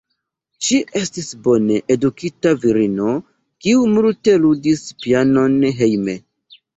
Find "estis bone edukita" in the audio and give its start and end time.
0.99-2.53